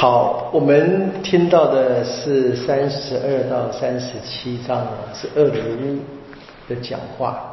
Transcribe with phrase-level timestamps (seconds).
[0.00, 5.98] 好，我们听到的是三十二到三十七章啊，是二里屋
[6.68, 7.52] 的讲话，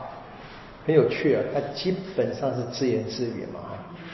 [0.85, 1.41] 很有趣啊。
[1.51, 3.61] 他基本上是自言自语嘛，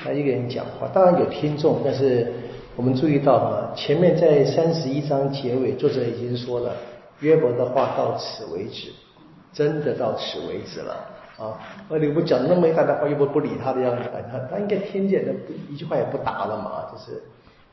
[0.02, 2.32] 他一个人讲话，当然有听众，但是
[2.78, 6.72] 我们注意到啊，前面在三十一章结尾，作者已经说了，
[7.20, 8.94] 约伯的话到此为止，
[9.52, 10.94] 真的到此为止了
[11.38, 11.60] 啊。
[11.90, 15.34] 二里屋讲那么一大段话，约伯不理他的样子，他他应该听见的，
[15.70, 17.22] 一句话也不答了嘛，就是。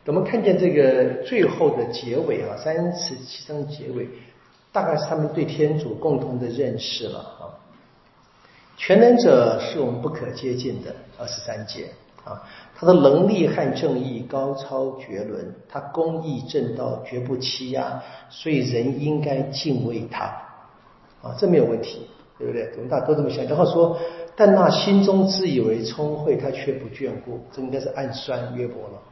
[0.07, 4.09] 我们看见这个最后的结尾啊，三十七章结尾，
[4.73, 7.43] 大概是他们对天主共同的认识了啊。
[8.79, 11.91] 全能者是我们不可接近的，二十三节
[12.25, 12.43] 啊，
[12.75, 20.25] 他的能力和正义高超绝伦，他公义正道绝不欺压，所以人应该敬畏他
[21.21, 22.71] 啊，这没有问题，对不对？
[22.77, 23.45] 我们大家都这么想。
[23.47, 23.99] 然后说，
[24.37, 29.03] 但那心中自以为聪慧，他却不眷顾，这应该是暗算约伯了。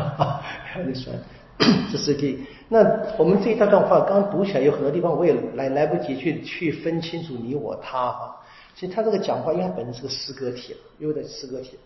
[0.00, 0.42] 哈
[0.74, 1.12] 哈，你说，
[1.90, 2.38] 这是第
[2.68, 2.78] 那
[3.16, 8.36] 我们这一大段话刚读起来，有很多地方我也来来不及去去分清楚你我他哈。
[8.74, 11.78] 其实他这个讲话应该本身是个诗歌体，有点诗歌体，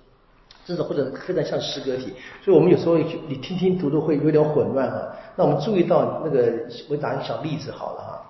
[0.67, 2.13] 这种或者非常像诗歌体，
[2.45, 5.17] 所以我们有时候你听听读读会有点混乱哈。
[5.37, 6.53] 那我们注意到那个，
[6.91, 8.29] 我打一个小例子好了哈。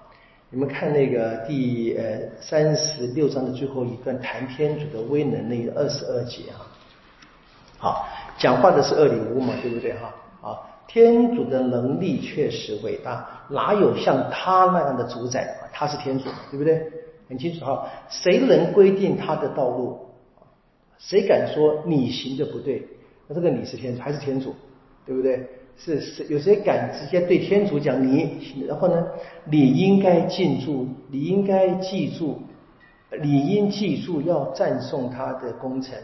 [0.50, 6.67] 你们看那个第呃三十六章的最后一段谈天主的威能那二十二节哈。
[7.83, 8.06] 好。
[8.38, 10.14] 讲话的是二里屋嘛，对不对哈？
[10.41, 15.47] 啊，天主的能力确实伟大，哪有像他那样的主宰？
[15.70, 16.91] 他是天主，对不对？
[17.28, 17.86] 很清楚哈。
[18.08, 20.00] 谁能规定他的道路？
[20.98, 22.89] 谁敢说你行的不对？
[23.28, 24.55] 那这个你是天主还是天主？
[25.06, 25.46] 对不对？
[25.77, 28.64] 是是，有谁敢直接对天主讲你？
[28.67, 29.06] 然后呢？
[29.44, 32.41] 你应该记住，你应该记住，
[33.20, 35.98] 你应记住要赞颂他的功臣。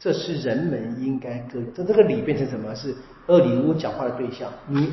[0.00, 2.74] 这是人们应该跟这这个礼变成什么？
[2.74, 2.94] 是
[3.26, 4.50] 二里屋讲话的对象。
[4.66, 4.90] 你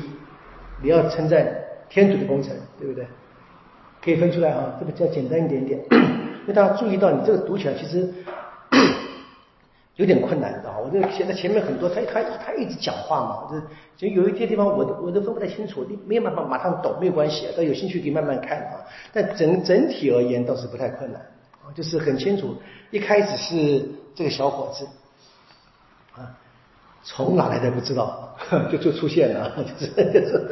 [0.82, 1.44] 你要称赞
[1.88, 3.06] 天主的工程，对不对？
[4.04, 5.80] 可以分出来啊，这个较简单一点点。
[5.90, 8.06] 因为大家注意到，你这个读起来其实
[9.96, 10.76] 有点困难的啊。
[10.78, 13.62] 我这个写在前面很多，他他他一直讲话嘛，
[13.98, 18.84] 就就有一些地方我都我都分不太清楚，你没有办法马上懂，没有关系，大家有兴趣可以慢慢看啊。
[19.12, 21.20] 但整整体而言倒是不太困难，
[21.74, 22.54] 就是很清楚。
[22.90, 24.88] 一开始是这个小伙子
[26.16, 26.34] 啊。
[27.04, 28.36] 从哪来的不知道，
[28.68, 30.50] 就就出现了，就是就是。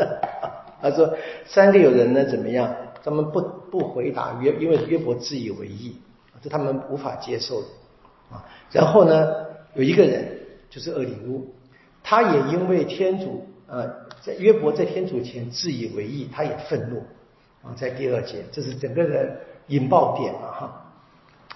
[0.81, 1.13] 他说
[1.45, 2.73] 三个有人呢怎么样？
[3.03, 6.01] 他们不不回答约，因为约伯自以为意，
[6.41, 7.67] 这他们无法接受的
[8.31, 8.45] 啊。
[8.71, 9.33] 然后呢，
[9.75, 10.39] 有一个人
[10.71, 11.53] 就是厄里乌，
[12.05, 13.91] 他也因为天主呃
[14.23, 17.01] 在约伯在天主前自以为意，他也愤怒
[17.63, 17.75] 啊。
[17.77, 20.93] 在第二节，这是整个的引爆点啊哈。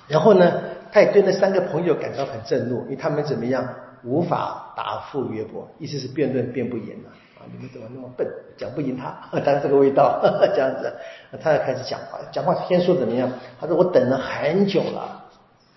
[0.09, 0.61] 然后呢，
[0.93, 3.69] 他也对那三个朋友感到很震怒，因为他们怎么样？
[4.03, 7.45] 无法答复约伯，意思是辩论辩不赢了啊！
[7.53, 9.29] 你们怎么那么笨，讲不赢他？
[9.45, 10.91] 当然这个味道这样子，
[11.39, 12.19] 他要开始讲话。
[12.33, 13.31] 讲话先说怎么样？
[13.61, 15.27] 他说我等了很久了，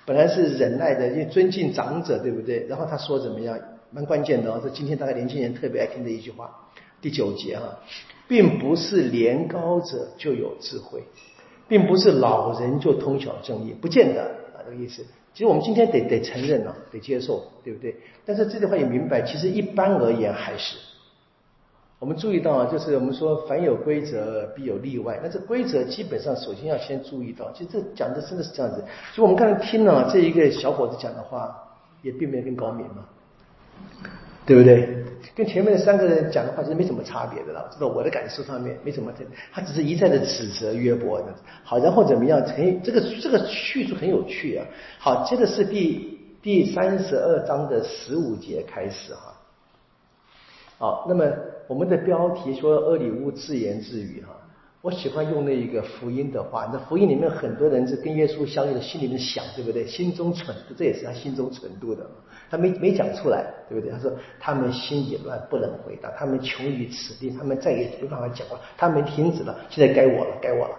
[0.05, 2.65] 本来是忍耐的，因为尊敬长者，对不对？
[2.67, 3.59] 然后他说怎么样？
[3.91, 6.49] 蛮关键的哦，这今天大概年轻人特别爱听的一句话。
[7.01, 7.77] 第九节哈，
[8.29, 11.03] 并不是年高者就有智慧，
[11.67, 14.31] 并不是老人就通晓正义，不见得，
[14.73, 15.03] 意思。
[15.33, 17.95] 其实我们今天得得承认了，得接受，对不对？
[18.25, 20.77] 但是这句话也明白，其实一般而言还是，
[21.99, 28.83] 我们注意到啊，就是我们说凡有规则必有例外，那这规则基本上首先要先注意到，其实这讲的真的是这样子。
[29.13, 31.55] 所以我们刚才听了这一个小伙子讲的话，
[32.01, 33.05] 也并没有更高明嘛。
[34.45, 35.02] 对不对？
[35.35, 37.69] 跟前面的三个人讲的话其实没什么差别的了。
[37.71, 39.11] 知道我的感受上面没什么，
[39.51, 41.33] 他只是一再的指责约伯的。
[41.63, 42.41] 好，然后怎么样？
[42.41, 44.65] 很这个这个叙述很有趣啊。
[44.99, 49.33] 好，这个是第第三十二章的十五节开始哈。
[50.77, 51.25] 好，那么
[51.67, 54.35] 我们的标题说厄里乌自言自语哈。
[54.83, 59.87] 我喜欢用那一个福音的话，那福音里面很多人是跟耶稣相遇的，心里面想，对不对？
[59.87, 62.05] 心中存，这也是他心中存度的。
[62.51, 63.93] 他没没讲出来，对不对？
[63.93, 64.11] 他说
[64.41, 70.75] 他们心已乱，不能回答，他们穷于此地，他们再也没办法讲话，他们停止了，现在该我了，该我了，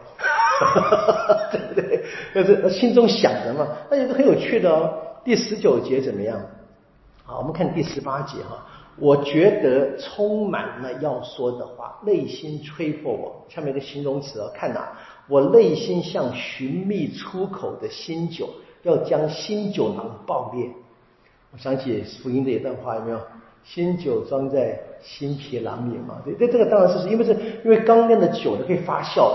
[1.50, 2.04] 对不对？
[2.34, 3.66] 就是心中想着嘛。
[3.90, 4.92] 那也是很有趣的哦。
[5.24, 6.38] 第十九节怎么样？
[7.24, 8.66] 好，我们看第十八节哈。
[8.98, 13.44] 我觉得充满了要说的话，内心催迫我。
[13.48, 14.92] 下面一个形容词哦，看啊，
[15.28, 18.48] 我内心像寻觅出口的新酒，
[18.82, 20.68] 要将新酒囊爆裂。
[21.52, 23.20] 我想起福音的一段话，有没有？
[23.64, 26.20] 新酒装在新皮囊里嘛？
[26.22, 27.32] 对，这这个当然是因为是
[27.64, 29.32] 因为刚酿的酒呢可以发酵，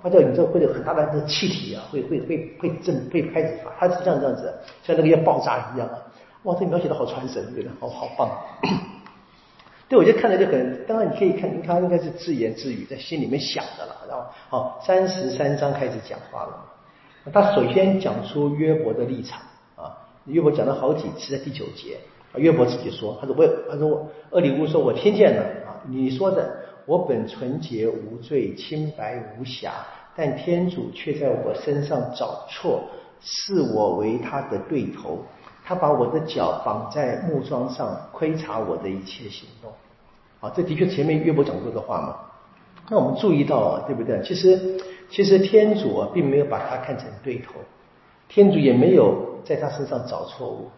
[0.00, 4.54] 发酵你知道会有很大的这个气体啊，会会会会震会开始发，它是像这样子，
[4.84, 5.98] 像那个要爆炸一样啊！
[6.44, 8.30] 哇，这描写的好传神，对的，好好棒。
[9.92, 13.94] 对，我就看着就很，当然你可以看，他应该是自言自语在心里面想的了。
[14.08, 16.64] 然后，好，三十三章开始讲话了。
[17.30, 19.42] 他首先讲出约伯的立场
[19.76, 19.92] 啊，
[20.24, 21.98] 约伯讲了好几次，在第九节
[22.32, 26.50] 啊，约伯自己说，他说我，他说厄里乌说，我听见了啊，你说的，
[26.86, 29.72] 我本纯洁无罪，清白无瑕，
[30.16, 32.82] 但天主却在我身上找错，
[33.20, 35.18] 视我为他的对头。
[35.64, 39.70] 他把我的脚绑在木桩上，窥察我的一切行动。
[40.42, 42.16] 啊，这的确前面约伯讲过的话嘛。
[42.90, 44.20] 那我们注意到啊，对不对？
[44.22, 44.76] 其实，
[45.08, 47.52] 其实天主啊，并没有把他看成对头，
[48.28, 50.68] 天主也没有在他身上找错误。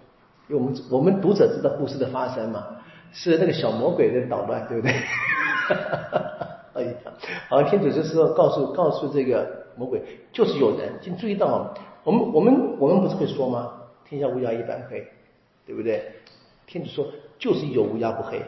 [0.49, 2.67] 因为我们我们读者知道故事的发生嘛，
[3.11, 4.93] 是那个小魔鬼在捣乱，对不对？
[6.75, 6.93] 哎呀，
[7.49, 10.93] 好，天主就是说告诉告诉这个魔鬼，就是有人。
[11.01, 11.75] 请注意到啊，
[12.05, 13.73] 我们我们我们不是会说吗？
[14.07, 15.09] 天下乌鸦一般黑，
[15.65, 16.05] 对不对？
[16.67, 17.07] 天主说
[17.39, 18.43] 就是有乌鸦不黑，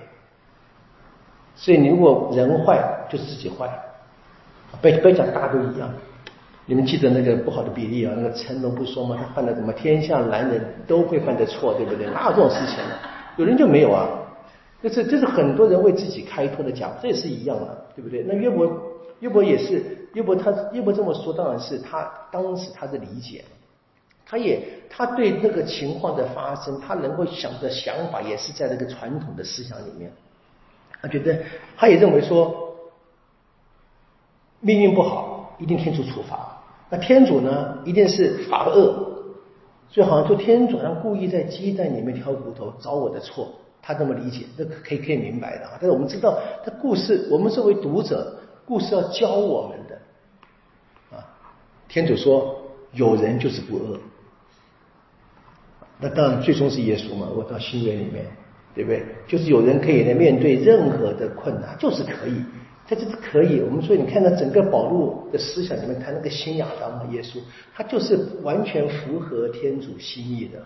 [1.56, 2.78] 所以你如果人坏，
[3.10, 3.68] 就是自己坏。
[4.80, 5.90] 不要不要讲大都一样。
[6.66, 8.12] 你们记得那个不好的比例啊？
[8.16, 9.16] 那个成龙不说吗？
[9.18, 9.72] 他犯了什么？
[9.72, 12.06] 天下男人都会犯的错，对不对？
[12.08, 12.94] 哪有这种事情呢？
[13.36, 14.06] 有人就没有啊。
[14.82, 18.22] 这是这是很多人为自己开脱的讲，这也是一样的，对不对？
[18.26, 18.70] 那约伯
[19.20, 19.82] 约伯也是
[20.12, 23.44] 约伯，他约伯这么说，当然是他当时他的理解。
[24.28, 24.60] 他也
[24.90, 30.10] 他对那个情况的发生，他能够想的想法也是在那个传统的思想里面。
[31.02, 31.38] 他觉得，
[31.76, 32.74] 他也认为说，
[34.60, 36.62] 命运不好，一定天主处罚。
[36.88, 39.24] 那天主呢，一定是罚恶，
[39.88, 43.48] 所以好像说天主像故意在鸡蛋里面挑骨头，找我的错。
[43.82, 45.68] 他这么理解，这可以可以明白的。
[45.72, 51.22] 但是我们知道，这故事我们作为读者，故事要教我们的啊。
[51.88, 52.60] 天主说，
[52.92, 53.98] 有人就是不恶。
[56.00, 57.28] 那当然，最终是耶稣嘛。
[57.34, 58.26] 我到心愿里面，
[58.76, 59.02] 对不对？
[59.26, 62.44] 就是有人可以来面对任何的困难，就是可以，
[62.86, 63.62] 他就是可以。
[63.62, 67.38] 我们说，你看到整个保禄的思想里面他那个新亚当嘛，耶稣，
[67.74, 70.58] 他就是完全符合天主心意的。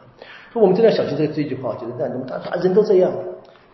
[0.53, 3.12] 所以，我们真的要小心这这句话，就是让你们大人都这样。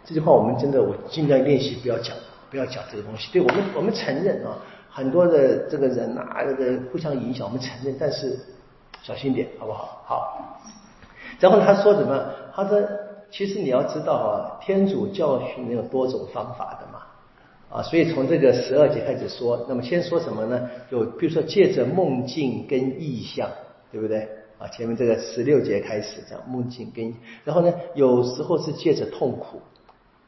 [0.05, 2.15] 这句话我们真的，我尽量练习不要讲，
[2.51, 3.33] 不要讲这个东西。
[3.33, 4.59] 对我们，我们承认啊，
[4.91, 8.39] 很多的这个人啊，这个互相影响，我们承认，但是
[9.03, 10.03] 小心点，好不好？
[10.05, 10.61] 好。
[11.41, 12.25] 然后他说什么？
[12.55, 12.81] 他说
[13.31, 17.03] ：“其实你要知道啊，天主教训有多种方法的嘛，
[17.71, 19.67] 啊，所以从这个十二节开始说。
[19.69, 20.69] 那么先说什么呢？
[20.91, 23.49] 有比如说借着梦境跟意象，
[23.93, 24.29] 对不对？
[24.59, 27.15] 啊，前面这个十六节开始讲梦境跟，
[27.45, 29.61] 然后呢，有时候是借着痛苦，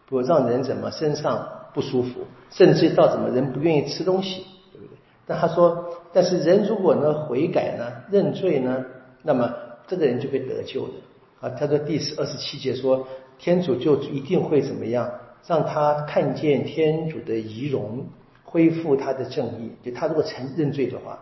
[0.06, 4.98] 不让人怎么身上不舒服，甚至到怎么人不愿意吃东西，对不对？
[5.26, 8.84] 但他说，但是人如果呢悔改呢，认罪呢，
[9.22, 9.54] 那么。”
[9.88, 10.92] 这个人就会得救的
[11.40, 11.48] 啊！
[11.50, 13.06] 他说第十二十七节说，
[13.38, 15.10] 天主就一定会怎么样，
[15.46, 18.06] 让他看见天主的仪容，
[18.44, 19.72] 恢复他的正义。
[19.84, 21.18] 就他如果承认罪的话，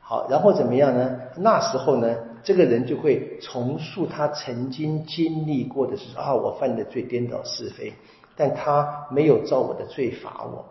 [0.00, 1.18] 好，然后怎么样呢？
[1.36, 7.92] 那时候呢，这个人就会重塑他曾经经历过的是啊，我犯的罪颠倒是非，
[8.34, 10.64] 但他没有照我的罪罚我。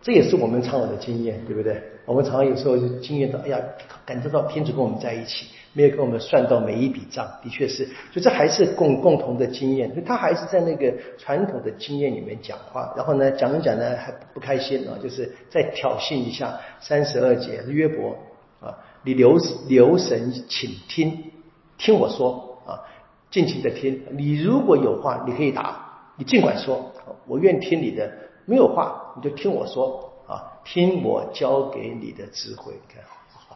[0.00, 1.82] 这也是我们常有的经验，对不对？
[2.04, 3.58] 我们常常有时候就经验到，哎呀，
[4.04, 5.46] 感觉到天主跟我们在一起。
[5.74, 18.14] 没有跟我们算到每一笔账，的确是，所以这还是共共同的经验，所以他还是在那个传统的经验里面讲话，然后呢讲着讲呢还不开心啊，就是再挑衅一下三十二节约伯
[18.60, 21.32] 啊，你留留神请听，
[21.78, 22.76] 听我说啊，
[23.30, 26.92] 尽情的听，你如果有话你可以答，你尽管说，
[27.26, 28.12] 我愿听你的，
[28.44, 33.02] 没有话你就听我说啊，听我教给你的智慧，看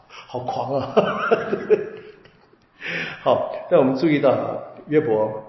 [0.09, 0.95] 好狂啊！
[3.23, 5.43] 好，但我们注意到约伯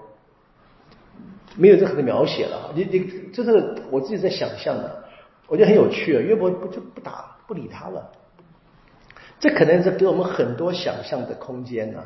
[1.56, 2.72] 没有任何的描写了。
[2.74, 5.04] 你你这是我自己在想象的，
[5.46, 6.20] 我觉得很有趣啊。
[6.20, 8.10] 约伯不就不打不理他了，
[9.38, 12.02] 这可能是给我们很多想象的空间呢。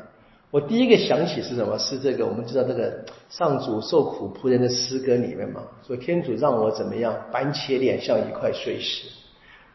[0.53, 1.75] 我第一个想起是什么？
[1.79, 9.07] 是这个我们知道这个上主受苦仆人的诗歌里面嘛，说天主让我怎么样，板起脸像一块碎石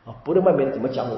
[0.06, 1.16] 啊，不论外面怎么讲我。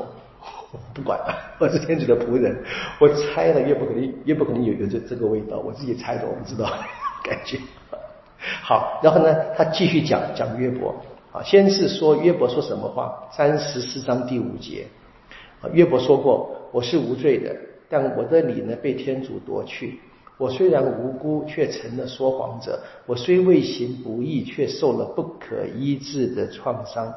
[0.73, 1.21] 我 不管，
[1.59, 2.57] 我是天主的仆人。
[2.99, 5.59] 我猜了，越不可能，越不可能有有这这个味道。
[5.59, 6.65] 我自己猜的，我不知道
[7.23, 7.59] 感觉。
[8.63, 10.95] 好，然后呢，他继续讲讲约伯。
[11.33, 13.29] 啊，先是说约伯说什么话？
[13.31, 14.87] 三十四章第五节。
[15.61, 17.55] 啊，约伯说过：“我是无罪的，
[17.91, 20.01] 但我的理呢被天主夺去。
[20.39, 22.81] 我虽然无辜，却成了说谎者。
[23.05, 27.13] 我虽未行不义，却受了不可医治的创伤。”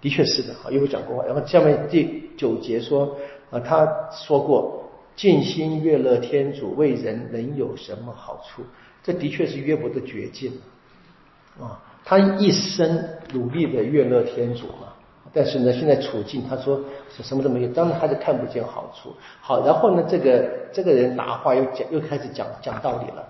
[0.00, 1.24] 的确是的，啊，又讲过话。
[1.24, 3.16] 然后下面第九节说，
[3.50, 8.62] 啊，他说过，尽心悦乐天主为人能有什么好处？
[9.02, 10.52] 这的确是约伯的绝境，
[11.58, 14.89] 啊，他一生努力的悦乐天主嘛，
[15.32, 19.14] 但是呢，现在处境他说什么都没有，当然他就看不见好处。
[19.40, 23.26] 好，然后呢，这个这个人答话又讲，又开始讲讲道理了。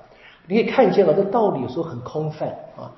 [0.47, 2.91] 你可以看见了，这道理有时候很空泛啊，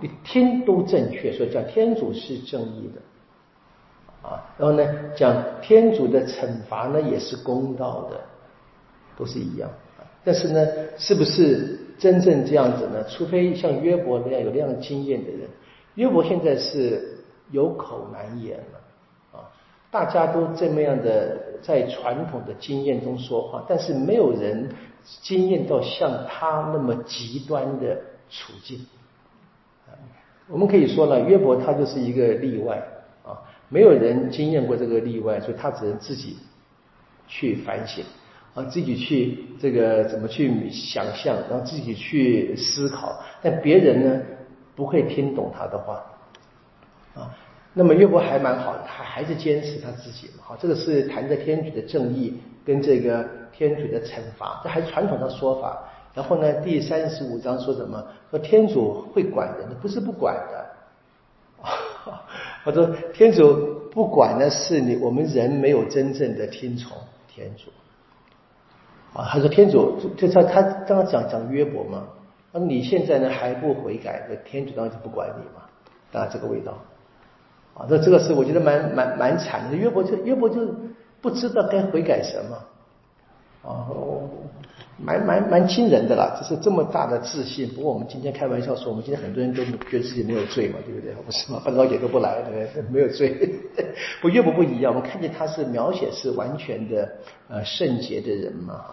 [0.00, 4.42] 你听都正确，所以讲天主是正义的啊。
[4.56, 8.20] 然后呢，讲天主的惩罚呢也是公道的，
[9.18, 9.68] 都是一样。
[10.24, 13.04] 但是呢，是不是真正这样子呢？
[13.08, 15.40] 除非像约伯那样有那样经验的人，
[15.94, 17.15] 约伯现在是
[17.50, 19.44] 有口难言了啊！
[19.90, 24.68] 大家都这么样的在传统的经验中说话，但是没有人
[25.22, 27.96] 经验到像他那么极端的
[28.28, 28.84] 处境
[30.48, 32.82] 我们可以说呢，约伯他就是一个例外
[33.24, 36.36] 啊，没有人经验过这个例外，所以他只能自己
[37.26, 38.04] 去反省。
[38.54, 44.22] 啊，自己去这个怎么去想象，然后自己去思考，但别人呢
[44.74, 46.02] 不会听懂他的话
[47.16, 47.34] 啊。
[47.78, 50.44] 那么约伯还蛮好的，他还是坚持他自己嘛。
[50.44, 55.78] 好，这个是谈着天主的正义跟这个天主的惩罚，这还是传统的说法。
[56.14, 58.02] 然后呢，第三十五章说什么？
[58.30, 60.66] 说天主会管人的，不是不管的。
[62.64, 66.96] 他说天主不管的是你，我们人没有真正的听从
[67.28, 67.70] 天主。
[69.12, 72.04] 啊，他说天主就他他刚刚讲讲约伯嘛，
[72.52, 76.72] 那你现在呢还不悔改，那天主当然就不管你嘛，啊这个味道。
[77.76, 80.60] 啊，那这个是我觉得蛮蛮蛮惨的，约伯就约伯就
[81.20, 83.86] 不知道该悔改什么，啊，
[84.98, 87.68] 蛮蛮蛮惊人的啦，就是这么大的自信。
[87.68, 91.12] 不过我们今天开玩笑说，我们今天很多人都觉得自己没有罪嘛，对不对？
[91.14, 91.60] 不是嘛？
[91.62, 92.82] 半高姐都不来，对不对？
[92.90, 93.36] 没有罪。
[94.22, 97.06] 不约伯不一样，我们看见他是描写是完全的
[97.48, 98.86] 呃圣洁的人嘛。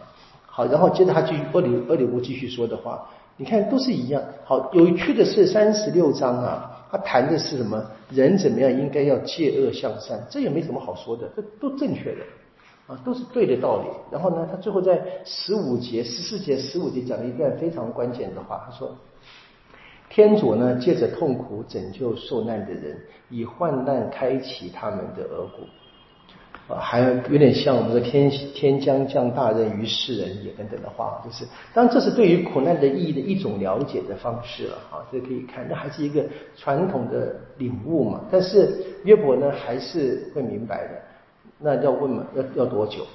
[0.45, 4.21] 好，然后接着他继续厄里厄里乌继续说的话，你看都是一样。
[4.43, 7.83] 好，有趣的是三十六章啊，他谈的是什么？
[8.11, 12.21] 人怎么样应该要借恶向善，这也没什么好说的，这都正确的
[12.85, 13.87] 啊，都是对的道理。
[14.11, 18.95] 然后呢，他最后在十五节、十四节、十五节讲了一段非常关键的话，他说：
[20.07, 22.95] 天主呢，借着痛苦拯救受难的人，
[23.31, 25.63] 以患难开启他们的额骨。
[26.69, 36.23] 啊，还有点像我们说天天将降大任于世人也等等的话，就是，当然这是对于苦难的意义的一种了解的方式了啊，这可以看，那还是一个
[36.55, 38.21] 传统的领悟嘛。
[38.31, 41.01] 但是约伯呢，还是会明白的。
[41.59, 43.05] 那要问嘛，要要多久？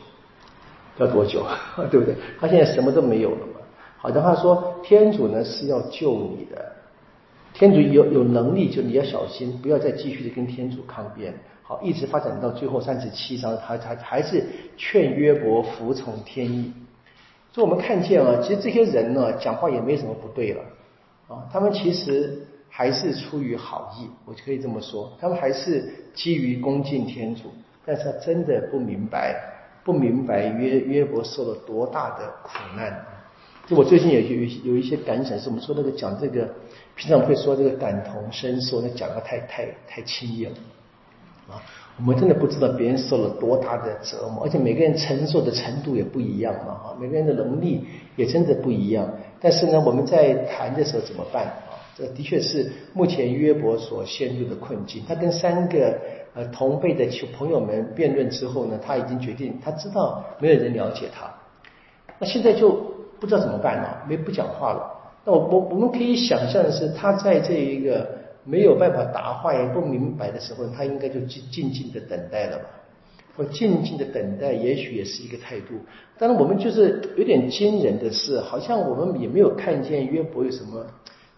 [0.99, 1.43] 要多久？
[1.91, 2.15] 对不对？
[2.39, 3.61] 他现在什么都没有了嘛。
[3.97, 6.71] 好的话说，天主呢是要救你的，
[7.55, 11.33] 天主有有能力，就你要小心，不要再继续的跟天主抗辩。
[11.69, 14.43] 好，一直发展到最后三十七章，他他还是
[14.79, 16.73] 劝约伯服从天意。
[17.53, 20.63] 所以我们看见啊，其实这些人呢，讲话也没什么不对了
[21.29, 27.53] 啊，他们其实还是出于好意，我就可以这么说，他们还是基于恭敬天主，
[27.85, 29.39] 但是他真的不明白，
[29.85, 32.99] 不明白约约伯受了多大的苦难。
[33.67, 36.49] 就我最近也有有一些感想，是我们说那个讲这个，
[36.97, 40.53] 平常会说这个感同身受，那讲的太太太轻易了。
[41.49, 41.57] 啊，
[41.97, 47.85] 我们真的不知道别人受了多大的折磨，而且每个人承受的程度也不一样嘛，哈，每个人的能力
[48.17, 49.09] 也真的不一样。
[49.41, 51.73] 但是呢，我们在谈的时候怎么办啊？
[51.97, 55.03] 这的确是目前约伯所陷入的困境。
[55.09, 55.99] 他跟三个
[56.35, 61.33] 呃同辈的朋友们辩论之后呢，他已经决定，他知道没有人了解他，
[62.19, 62.71] 那现在就
[63.19, 64.95] 不知道怎么办了，没不讲话了。
[65.25, 68.19] 那我我我们可以想象的是，他在这一个。
[68.49, 72.65] 没有办法答话也不明白的时候，他应该就静静静的等待了吧？
[73.37, 75.75] 或静静的等待，也许也是一个态度。
[76.19, 80.85] 但是，我们就是有点惊人的是，好像我们也没有看见约伯有什么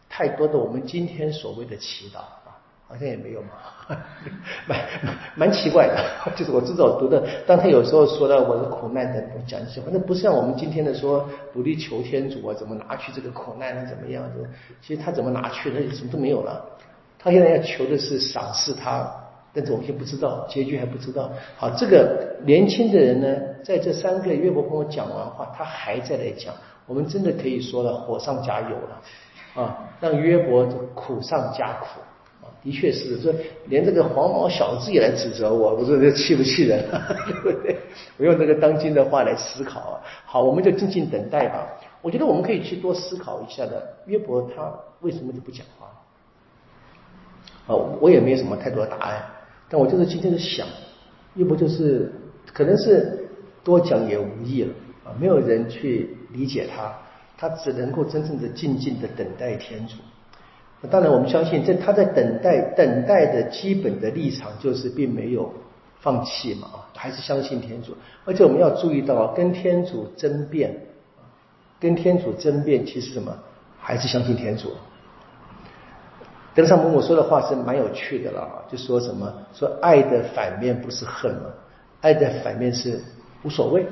[0.09, 2.21] 太多的我们今天所谓的祈祷，
[2.89, 3.49] 好像也没有嘛，
[4.67, 4.81] 蛮
[5.35, 6.33] 蛮奇怪的。
[6.35, 14.49] 就是我知道读的，当他有时候说到我的苦难等讲一些，反正不像我们今天的说努力求天主啊，怎么拿去这个苦难怎么样的？
[14.81, 16.65] 其实他怎么拿去，他什么都没有了。
[17.23, 19.07] 他现在要求的是赏赐他，
[19.53, 21.31] 但是我们先不知道结局还不知道。
[21.57, 23.29] 好，这个年轻的人呢，
[23.63, 26.55] 在这三个约伯跟我讲完话，他还在来讲，
[26.87, 32.01] 我们真的可以说了，火上加油了啊，让约伯苦上加苦
[32.43, 33.31] 啊，的确是说，
[33.67, 36.83] 连这个黄毛小子也来指责我，我说这气不气人？
[37.43, 37.77] 对不对？
[38.17, 40.01] 我用那个当今的话来思考啊。
[40.25, 41.69] 好，我们就静静等待吧。
[42.01, 45.87] 我觉得我们可以去多思考一下的，约伯他为什么就不讲话？
[47.71, 49.23] 啊，我也没有什么太多的答案，
[49.69, 50.67] 但我就是今天的想，
[51.37, 52.11] 要不就是
[52.53, 53.29] 可能是
[53.63, 54.75] 多讲也无益了
[55.05, 56.93] 啊，没有人去理解他，
[57.39, 59.95] 他只能够真正的静静的等待天主。
[60.91, 65.53] 当然，我们相信这他在等待，等待的基本的立场就是并没有
[66.01, 67.95] 放弃嘛，啊，还是相信天主。
[68.25, 70.75] 而且我们要注意到，跟天主争辩，
[71.79, 73.37] 跟天主争辩，其实什么，
[73.79, 74.73] 还是相信天主。
[76.55, 81.47] 登上母母说的话是蛮有趣的了啊，就说什么，说爱的反面不是恨嘛，
[82.01, 83.01] 爱的反面是
[83.45, 83.87] 无所谓，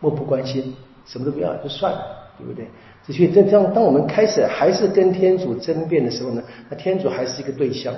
[0.00, 2.02] 漠不关心，什么都不要就算了，
[2.38, 2.66] 对不对？
[3.04, 7.92] 所以，这当当我们开始还是跟天主争辩的时候呢，那天主还是一个对象，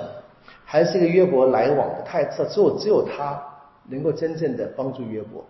[0.65, 3.39] 还是一个约伯来往的，他也知道只有只有他
[3.87, 5.45] 能够真正的帮助约伯，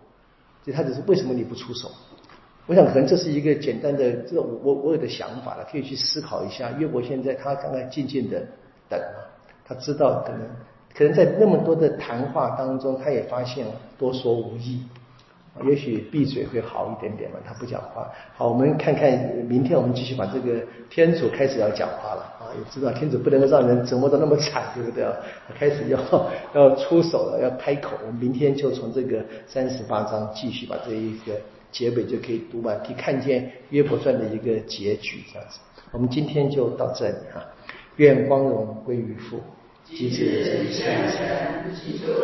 [0.64, 1.90] 所以他只是为什么你不出手？
[2.68, 6.72] 我想可能这是一个简单的这个我我有的想法了，可以去思考一下。
[6.80, 8.42] 约伯现在他刚刚静静的
[8.90, 9.22] 等啊，
[9.64, 10.42] 他知道可能
[10.94, 13.66] 可能在那么多的谈话当中，他也发现
[13.98, 14.82] 多说无益。
[15.64, 18.12] 也许闭嘴会好一点点嘛，他不讲话。
[18.36, 19.10] 好，我们看看
[19.48, 22.52] 明天我们继续把这个天主开始要讲话了啊！
[22.58, 25.14] 也知道天主不能够让人折磨的那么惨，对不对啊？
[25.58, 25.98] 开始要
[26.54, 27.96] 要出手了，要开口。
[28.06, 31.32] 我们明天就从这个三十八章继续把这一个
[31.76, 35.60] 结尾就可以读完，可以看见约伯传的一个结局这样子。
[35.92, 37.44] 我们今天就到这里啊！
[37.98, 39.42] 愿光荣归于父。
[39.84, 42.16] 今日圣神，其作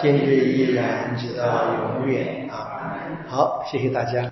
[0.00, 3.00] 今日依然，直到永远啊！
[3.26, 4.22] 好，谢谢大家。